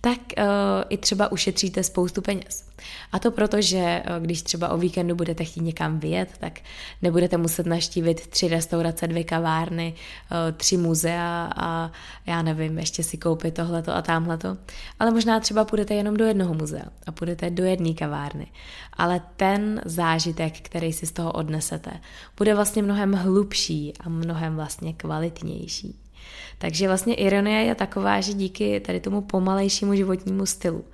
[0.04, 0.44] tak uh,
[0.88, 2.64] i třeba ušetříte spoustu peněz.
[3.12, 6.60] A to proto, že uh, když třeba o víkendu budete chtít někam vyjet, tak
[7.02, 11.92] nebudete muset naštívit tři restaurace, dvě kavárny, uh, tři muzea a
[12.26, 14.56] já nevím, ještě si koupit tohleto a tamhleto.
[14.98, 18.46] Ale možná třeba půjdete jenom do jednoho muzea a půjdete do jedné kavárny.
[18.92, 21.90] Ale ten zážitek, který si z toho odnesete,
[22.36, 26.03] bude vlastně mnohem hlubší a mnohem vlastně kvalitnější.
[26.58, 30.84] Takže vlastně ironie je taková, že díky tady tomu pomalejšímu životnímu stylu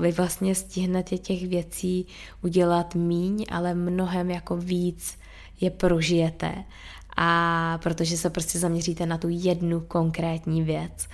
[0.00, 2.06] vy vlastně stihnete těch věcí
[2.42, 5.18] udělat míň, ale mnohem jako víc
[5.60, 6.54] je prožijete
[7.16, 11.08] a protože se prostě zaměříte na tu jednu konkrétní věc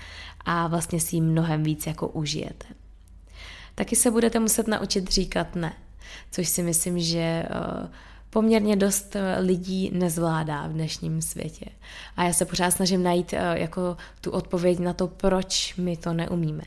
[0.44, 2.66] a vlastně si ji mnohem víc jako užijete.
[3.74, 5.72] Taky se budete muset naučit říkat ne,
[6.30, 7.86] což si myslím, že uh,
[8.32, 11.66] poměrně dost eh, lidí nezvládá v dnešním světě.
[12.16, 16.12] A já se pořád snažím najít eh, jako tu odpověď na to, proč my to
[16.12, 16.62] neumíme.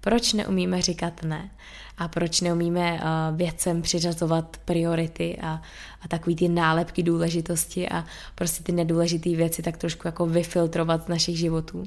[0.00, 1.50] Proč neumíme říkat ne?
[1.98, 3.02] A proč neumíme eh,
[3.36, 5.62] věcem přiřazovat priority a,
[6.02, 11.08] a takový ty nálepky důležitosti a prostě ty nedůležité věci tak trošku jako vyfiltrovat z
[11.08, 11.84] našich životů.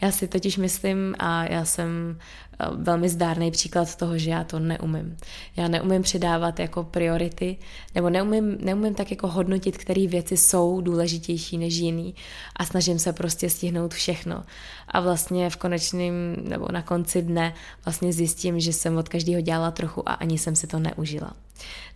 [0.00, 4.58] Já si totiž myslím, a já jsem eh, velmi zdárný příklad toho, že já to
[4.58, 5.16] neumím.
[5.56, 7.56] Já neumím přidávat jako priority,
[7.94, 12.14] nebo neumím, neumím tak jako hodnotit, které věci jsou důležitější než jiný
[12.56, 14.42] a snažím se prostě stihnout všechno.
[14.88, 19.70] A vlastně v konečném, nebo na konci dne vlastně zjistím, že jsem od každého dělala
[19.70, 21.32] trochu a ani jsem si to neužila.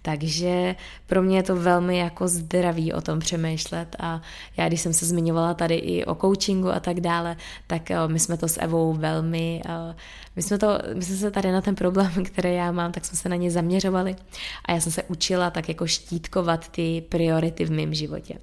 [0.03, 4.23] Takže pro mě je to velmi jako zdravý o tom přemýšlet a
[4.57, 8.19] já, když jsem se zmiňovala tady i o coachingu a tak dále, tak eh, my
[8.19, 9.95] jsme to s Evou velmi, eh,
[10.37, 13.17] my jsme, to, my jsme se tady na ten problém, který já mám, tak jsme
[13.17, 14.17] se na ně zaměřovali
[14.65, 18.39] a já jsem se učila tak jako štítkovat ty priority v mém životě.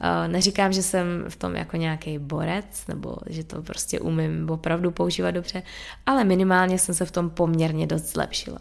[0.00, 4.90] Eh, neříkám, že jsem v tom jako nějaký borec, nebo že to prostě umím opravdu
[4.90, 5.62] používat dobře,
[6.06, 8.58] ale minimálně jsem se v tom poměrně dost zlepšila.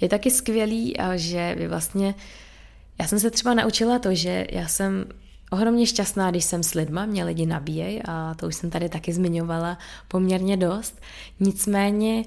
[0.00, 2.14] Je taky skvělý, že vy vlastně,
[3.00, 5.04] já jsem se třeba naučila to, že já jsem
[5.50, 9.12] ohromně šťastná, když jsem s lidma, mě lidi nabíjejí a to už jsem tady taky
[9.12, 11.00] zmiňovala poměrně dost.
[11.40, 12.24] Nicméně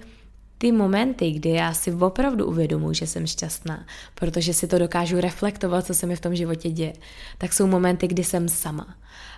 [0.59, 5.85] ty momenty, kdy já si opravdu uvědomuji, že jsem šťastná, protože si to dokážu reflektovat,
[5.85, 6.93] co se mi v tom životě děje,
[7.37, 8.95] tak jsou momenty, kdy jsem sama.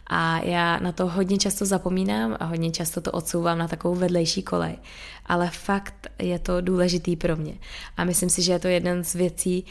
[0.08, 4.44] A já na to hodně často zapomínám a hodně často to odsouvám na takovou vedlejší
[4.44, 4.78] kolej.
[5.26, 7.54] Ale fakt je to důležitý pro mě.
[7.98, 9.66] A myslím si, že je to jeden z věcí,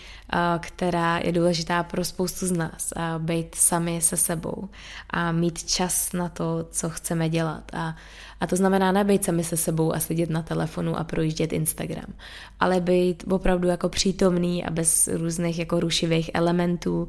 [0.60, 2.92] která je důležitá pro spoustu z nás.
[2.96, 4.68] A být sami se sebou
[5.10, 7.74] a mít čas na to, co chceme dělat.
[7.74, 7.96] A,
[8.40, 12.14] a to znamená nebejt sami se sebou a sedět na telefonu a projíždět Instagram,
[12.60, 17.08] ale být opravdu jako přítomný a bez různých jako rušivých elementů,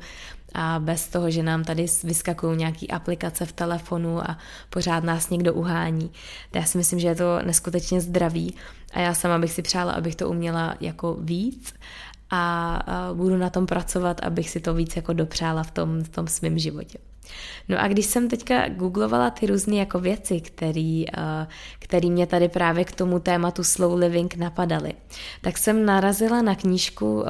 [0.54, 4.38] a bez toho, že nám tady vyskakují nějaké aplikace v telefonu a
[4.70, 6.12] pořád nás někdo uhání.
[6.56, 8.56] Já si myslím, že je to neskutečně zdravý
[8.94, 11.74] a já sama bych si přála, abych to uměla jako víc
[12.30, 16.28] a budu na tom pracovat, abych si to víc jako dopřála v tom, v tom
[16.28, 16.98] svém životě.
[17.70, 21.06] No a když jsem teďka googlovala ty různé jako věci, který,
[21.80, 24.94] který mě tady právě k tomu tématu slow living napadaly,
[25.42, 27.24] tak jsem narazila na knížku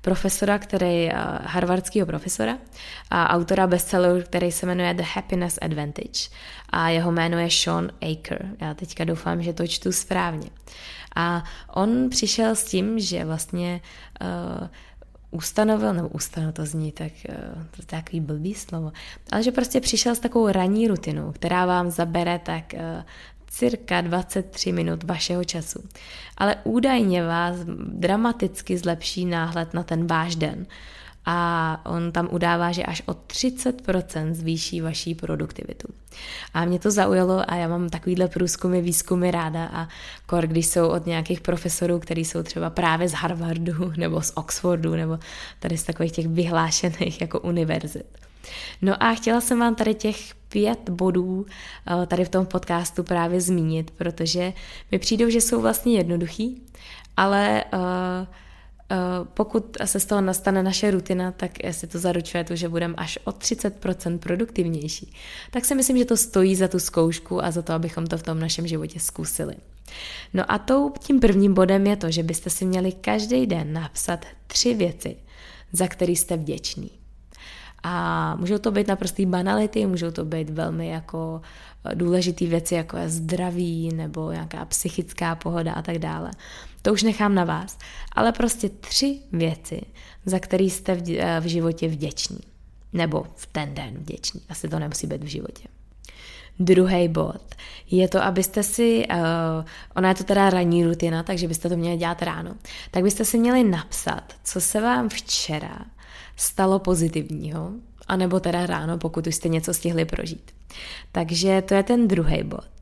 [0.00, 1.12] profesora, který je
[1.44, 2.58] harvardského profesora
[3.10, 6.28] a autora bestselleru, který se jmenuje The Happiness Advantage
[6.70, 8.46] a jeho jméno je Sean Aker.
[8.60, 10.50] Já teďka doufám, že to čtu správně.
[11.16, 13.80] A on přišel s tím, že vlastně
[14.20, 14.68] uh,
[15.30, 17.34] ustanovil, nebo ustanovil to zní tak, uh,
[17.70, 18.92] to je takový blbý slovo,
[19.32, 22.80] ale že prostě přišel s takovou ranní rutinou, která vám zabere tak uh,
[23.50, 25.82] cirka 23 minut vašeho času.
[26.36, 27.56] Ale údajně vás
[27.92, 30.66] dramaticky zlepší náhled na ten váš den.
[31.26, 35.88] A on tam udává, že až o 30% zvýší vaší produktivitu.
[36.54, 39.88] A mě to zaujalo a já mám takovýhle průzkumy, výzkumy ráda a
[40.26, 44.94] kor, když jsou od nějakých profesorů, kteří jsou třeba právě z Harvardu nebo z Oxfordu
[44.94, 45.18] nebo
[45.58, 48.06] tady z takových těch vyhlášených jako univerzit.
[48.82, 51.46] No a chtěla jsem vám tady těch pět bodů
[52.02, 54.52] eh, tady v tom podcastu právě zmínit, protože
[54.90, 56.62] mi přijdou, že jsou vlastně jednoduchý,
[57.16, 57.80] ale uh,
[59.34, 63.18] pokud se z toho nastane naše rutina, tak si to zaručuje to, že budeme až
[63.24, 65.12] o 30% produktivnější.
[65.50, 68.22] Tak si myslím, že to stojí za tu zkoušku a za to, abychom to v
[68.22, 69.54] tom našem životě zkusili.
[70.34, 74.24] No a tou, tím prvním bodem je to, že byste si měli každý den napsat
[74.46, 75.16] tři věci,
[75.72, 76.90] za které jste vděční.
[77.82, 81.40] A můžou to být naprostý banality, můžou to být velmi jako
[81.84, 86.30] eh, důležité věci, jako je zdraví nebo nějaká psychická pohoda a tak dále.
[86.82, 87.78] To už nechám na vás.
[88.12, 89.80] Ale prostě tři věci,
[90.26, 92.38] za které jste v, eh, v životě vděční.
[92.92, 94.40] Nebo v ten den vděční.
[94.48, 95.68] Asi to nemusí být v životě.
[96.58, 97.54] Druhý bod
[97.90, 99.16] je to, abyste si, uh,
[99.96, 102.54] ona je to teda ranní rutina, takže byste to měli dělat ráno,
[102.90, 105.78] tak byste si měli napsat, co se vám včera
[106.36, 107.70] stalo pozitivního,
[108.08, 110.50] anebo teda ráno, pokud už jste něco stihli prožít.
[111.12, 112.79] Takže to je ten druhý bod.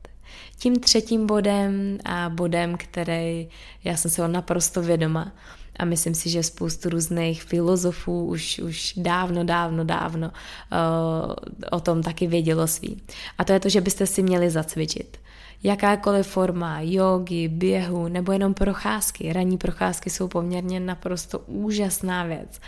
[0.59, 3.49] Tím třetím bodem a bodem, který
[3.83, 5.31] já jsem se ho naprosto vědoma
[5.79, 11.33] a myslím si, že spoustu různých filozofů už, už dávno, dávno, dávno uh,
[11.71, 13.01] o tom taky vědělo svý.
[13.37, 15.17] A to je to, že byste si měli zacvičit.
[15.63, 19.33] Jakákoliv forma jogy, běhu nebo jenom procházky.
[19.33, 22.59] Ranní procházky jsou poměrně naprosto úžasná věc.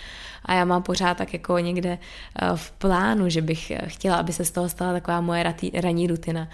[0.46, 4.46] A já mám pořád tak jako někde eh, v plánu, že bych chtěla, aby se
[4.46, 6.48] z toho stala taková moje ranní rutina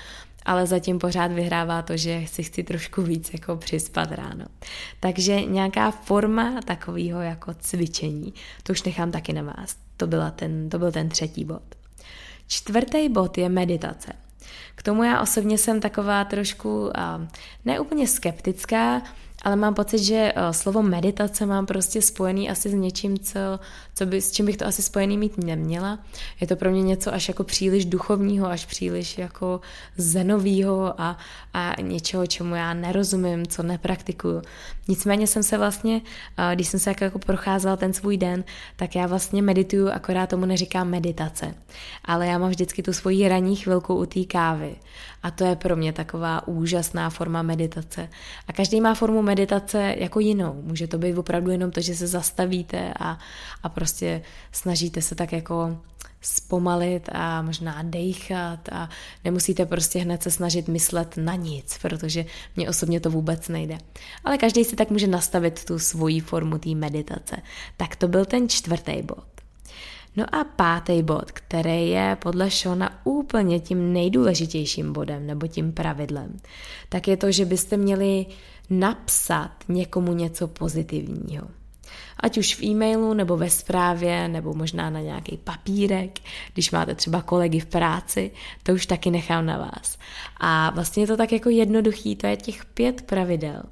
[0.47, 4.45] ale zatím pořád vyhrává to, že si chci trošku víc jako přispat ráno.
[4.99, 8.33] Takže nějaká forma takového jako cvičení,
[8.63, 9.75] to už nechám taky na vás.
[9.97, 11.63] To, byla ten, to byl ten třetí bod.
[12.47, 14.13] Čtvrtý bod je meditace.
[14.75, 16.91] K tomu já osobně jsem taková trošku
[17.65, 19.01] neúplně skeptická,
[19.41, 23.39] ale mám pocit, že uh, slovo meditace mám prostě spojený asi s něčím, co,
[23.95, 25.99] co by, s čím bych to asi spojený mít neměla.
[26.41, 29.61] Je to pro mě něco až jako příliš duchovního, až příliš jako
[29.97, 31.17] zenového a,
[31.53, 34.41] a něčeho, čemu já nerozumím, co nepraktikuju.
[34.87, 36.01] Nicméně jsem se vlastně,
[36.53, 38.43] když jsem se jako, jako procházela ten svůj den,
[38.75, 41.55] tak já vlastně medituju, akorát tomu neříkám meditace.
[42.05, 44.75] Ale já mám vždycky tu svoji ranní chvilku u té kávy.
[45.23, 48.09] A to je pro mě taková úžasná forma meditace.
[48.47, 50.61] A každý má formu meditace jako jinou.
[50.63, 53.17] Může to být opravdu jenom to, že se zastavíte a,
[53.63, 54.21] a prostě
[54.51, 55.77] snažíte se tak jako
[56.21, 58.89] zpomalit a možná dejchat a
[59.23, 62.25] nemusíte prostě hned se snažit myslet na nic, protože
[62.55, 63.77] mně osobně to vůbec nejde.
[64.23, 67.37] Ale každý si tak může nastavit tu svoji formu té meditace.
[67.77, 69.25] Tak to byl ten čtvrtý bod.
[70.15, 76.39] No a pátý bod, který je podle Šona úplně tím nejdůležitějším bodem nebo tím pravidlem,
[76.89, 78.25] tak je to, že byste měli
[78.69, 81.47] napsat někomu něco pozitivního.
[82.19, 86.19] Ať už v e-mailu, nebo ve zprávě, nebo možná na nějaký papírek,
[86.53, 88.31] když máte třeba kolegy v práci,
[88.63, 89.97] to už taky nechám na vás.
[90.37, 93.63] A vlastně je to tak jako jednoduchý, to je těch pět pravidel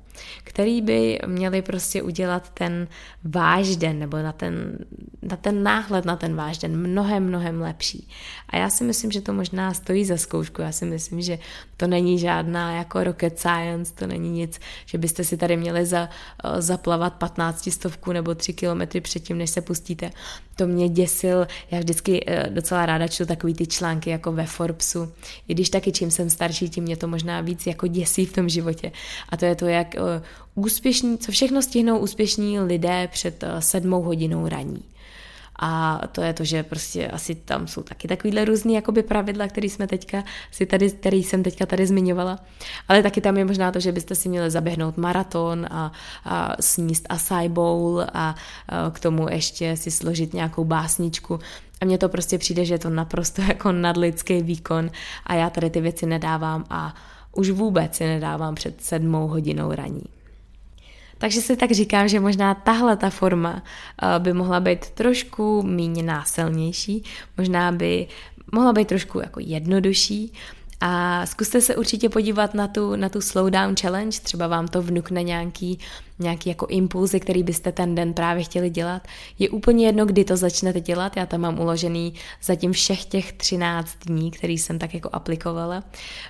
[0.43, 2.87] který by měli prostě udělat ten
[3.23, 4.77] váš den nebo na ten,
[5.21, 8.09] na ten náhled na ten váš den mnohem, mnohem lepší.
[8.49, 10.61] A já si myslím, že to možná stojí za zkoušku.
[10.61, 11.39] Já si myslím, že
[11.77, 16.09] to není žádná jako rocket science, to není nic, že byste si tady měli za,
[16.43, 20.11] eh, zaplavat 15 stovku nebo 3 kilometry předtím, než se pustíte.
[20.55, 25.11] To mě děsil, já vždycky eh, docela ráda čtu takový ty články jako ve Forbesu,
[25.47, 28.49] i když taky čím jsem starší, tím mě to možná víc jako děsí v tom
[28.49, 28.91] životě.
[29.29, 30.21] A to je to, jak Eh,
[30.55, 34.83] úspěšní, co všechno stihnou úspěšní lidé před eh, sedmou hodinou raní.
[35.59, 39.69] A to je to, že prostě asi tam jsou taky takovýhle různý jakoby pravidla, který
[39.69, 42.39] jsme teďka si tady, který jsem teďka tady zmiňovala.
[42.87, 45.91] Ale taky tam je možná to, že byste si měli zaběhnout maraton a,
[46.25, 48.35] a sníst acai bowl a, a
[48.91, 51.39] k tomu ještě si složit nějakou básničku.
[51.81, 54.91] A mně to prostě přijde, že je to naprosto jako nadlidský výkon
[55.25, 56.95] a já tady ty věci nedávám a
[57.31, 60.14] už vůbec si nedávám před sedmou hodinou raní.
[61.17, 66.03] Takže si tak říkám, že možná tahle ta forma eh, by mohla být trošku méně
[66.03, 67.03] násilnější,
[67.37, 68.07] možná by
[68.51, 70.33] mohla být trošku jako jednodušší.
[70.81, 75.23] A zkuste se určitě podívat na tu, na tu slowdown challenge, třeba vám to vnukne
[75.23, 75.79] nějaký
[76.19, 79.07] nějaký jako impulzy, který byste ten den právě chtěli dělat.
[79.39, 83.97] Je úplně jedno, kdy to začnete dělat, já tam mám uložený zatím všech těch 13
[84.05, 85.83] dní, který jsem tak jako aplikovala.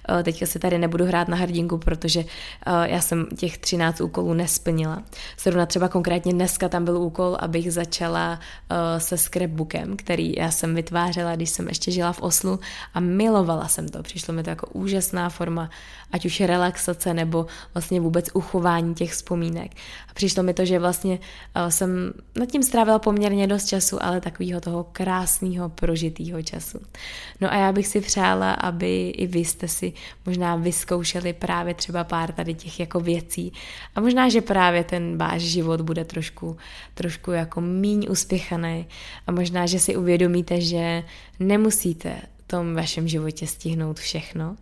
[0.09, 4.33] Eh, teďka si tady nebudu hrát na hrdinku, protože eh, já jsem těch 13 úkolů
[4.33, 5.03] nesplnila.
[5.39, 10.75] Zrovna třeba konkrétně dneska tam byl úkol, abych začala eh, se scrapbookem, který já jsem
[10.75, 12.59] vytvářela, když jsem ještě žila v Oslu
[12.93, 14.03] a milovala jsem to.
[14.03, 15.69] Přišlo mi to jako úžasná forma,
[16.11, 19.71] ať už relaxace nebo vlastně vůbec uchování těch vzpomínek.
[20.09, 21.19] A přišlo mi to, že vlastně
[21.55, 26.79] eh, jsem nad tím strávila poměrně dost času, ale takového toho krásného prožitého času.
[27.41, 29.93] No a já bych si přála, aby i vy jste si
[30.25, 33.53] možná vyzkoušeli právě třeba pár tady těch jako věcí
[33.95, 36.57] a možná, že právě ten váš život bude trošku,
[36.93, 38.87] trošku jako míň uspěchaný
[39.27, 41.03] a možná, že si uvědomíte, že
[41.39, 44.55] nemusíte tom vašem životě stihnout všechno,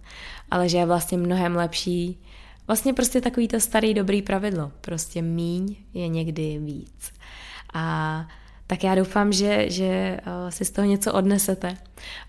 [0.52, 2.20] ale že je vlastně mnohem lepší
[2.68, 4.72] Vlastně prostě takový to starý dobrý pravidlo.
[4.82, 7.14] Prostě míň je někdy víc.
[7.74, 8.28] A
[8.68, 11.78] tak já doufám, že, že eh, si z toho něco odnesete.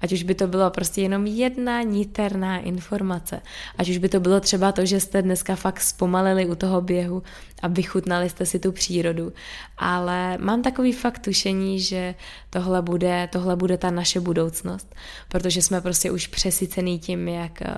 [0.01, 3.41] Ať už by to bylo prostě jenom jedna niterná informace.
[3.79, 7.23] Ať už by to bylo třeba to, že jste dneska fakt zpomalili u toho běhu
[7.63, 9.33] a vychutnali jste si tu přírodu.
[9.79, 12.15] Ale mám takový fakt tušení, že
[12.51, 14.95] tohle bude, tohle bude ta naše budoucnost,
[15.29, 17.75] protože jsme prostě už přesycený tím, jak eh,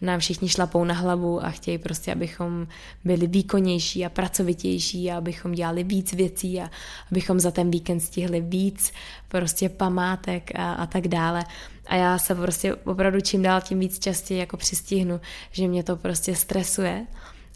[0.00, 2.66] nám všichni šlapou na hlavu a chtějí prostě, abychom
[3.04, 6.70] byli výkonnější a pracovitější a abychom dělali víc věcí a
[7.10, 8.92] abychom za ten víkend stihli víc
[9.34, 11.44] prostě památek a, a tak dále.
[11.86, 15.20] A já se prostě opravdu čím dál tím víc častěji jako přistihnu,
[15.50, 17.06] že mě to prostě stresuje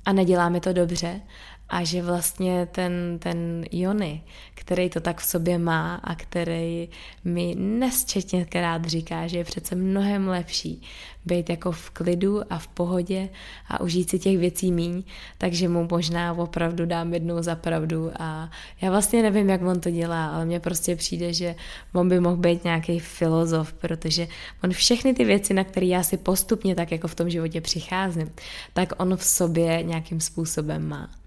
[0.05, 1.20] a nedělá mi to dobře
[1.69, 4.23] a že vlastně ten, ten Jony,
[4.55, 6.89] který to tak v sobě má a který
[7.25, 10.83] mi nesčetněkrát říká, že je přece mnohem lepší
[11.29, 13.29] být jako v klidu a v pohodě
[13.69, 15.03] a užít si těch věcí míň,
[15.39, 18.11] takže mu možná opravdu dám jednou za pravdu.
[18.19, 18.51] A
[18.81, 21.55] já vlastně nevím, jak on to dělá, ale mně prostě přijde, že
[21.93, 24.29] on by mohl být nějaký filozof, protože
[24.64, 28.33] on všechny ty věci, na které já si postupně tak jako v tom životě přicházím,
[28.73, 31.18] tak on v sobě nějakým způsobem má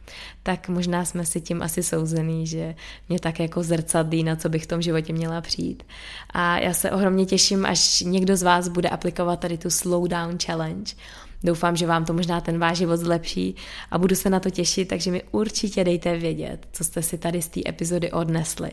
[0.44, 2.76] tak možná jsme si tím asi souzený, že
[3.10, 5.84] mě tak jako zrcadlí, na co bych v tom životě měla přijít.
[6.30, 10.38] A já se ohromně těším, až někdo z vás bude aplikovat tady tu Slow Down
[10.46, 10.94] Challenge.
[11.44, 13.56] Doufám, že vám to možná ten váš život zlepší
[13.92, 17.42] a budu se na to těšit, takže mi určitě dejte vědět, co jste si tady
[17.42, 18.72] z té epizody odnesli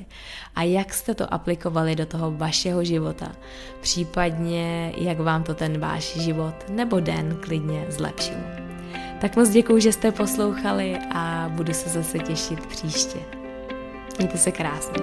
[0.55, 3.33] a jak jste to aplikovali do toho vašeho života,
[3.81, 8.78] případně jak vám to ten váš život nebo den klidně zlepšil.
[9.21, 13.19] Tak moc děkuji, že jste poslouchali a budu se zase těšit příště.
[14.19, 15.03] Mějte se krásně.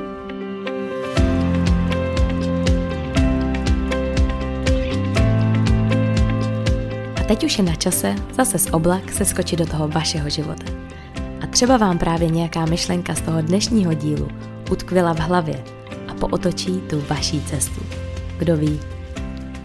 [7.16, 10.66] A teď už je na čase zase z oblak se skočit do toho vašeho života.
[11.44, 14.28] A třeba vám právě nějaká myšlenka z toho dnešního dílu
[14.72, 15.64] utkvila v hlavě
[16.08, 17.82] a pootočí tu vaší cestu.
[18.38, 18.80] Kdo ví?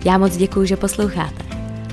[0.04, 1.44] Já moc děkuji, že posloucháte.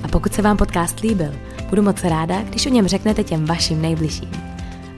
[0.03, 1.31] A pokud se vám podcast líbil,
[1.69, 4.31] Budu moc ráda, když o něm řeknete těm vašim nejbližším.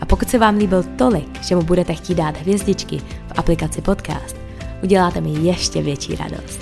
[0.01, 4.36] A pokud se vám líbil tolik, že mu budete chtít dát hvězdičky v aplikaci podcast,
[4.84, 6.59] uděláte mi ještě větší radost.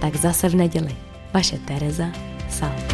[0.00, 0.96] Tak zase v neděli.
[1.34, 2.06] Vaše Tereza
[2.50, 2.87] Sal.